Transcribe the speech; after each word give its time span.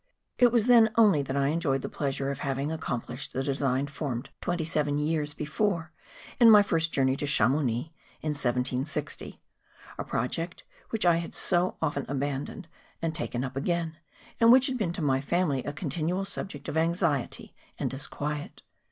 It 0.39 0.51
was 0.51 0.65
then 0.65 0.89
only 0.95 1.21
that 1.21 1.35
I 1.37 1.49
enjoyed 1.49 1.83
the 1.83 1.87
pleasure 1.87 2.31
of 2.31 2.39
having 2.39 2.71
accomplished 2.71 3.33
the 3.33 3.43
design 3.43 3.85
formed 3.85 4.31
twenty 4.41 4.65
seven 4.65 4.97
years 4.97 5.35
before, 5.35 5.91
in 6.39 6.49
my 6.49 6.63
first 6.63 6.91
journey 6.91 7.15
to 7.17 7.27
Chamounix, 7.27 7.91
in 8.23 8.29
1760; 8.33 9.39
a 9.99 10.03
project 10.03 10.63
which 10.89 11.05
I 11.05 11.17
had 11.17 11.35
so 11.35 11.77
often 11.83 12.07
abandoned 12.09 12.67
and 12.99 13.13
taken 13.13 13.43
up 13.43 13.55
again, 13.55 13.95
and 14.39 14.51
which 14.51 14.65
had 14.65 14.77
been 14.79 14.91
to 14.93 15.03
my 15.03 15.21
family 15.21 15.63
a 15.65 15.71
continual 15.71 16.25
subject 16.25 16.67
of 16.67 16.77
anxiety 16.77 17.53
and 17.77 17.87
disquiet. 17.91 18.63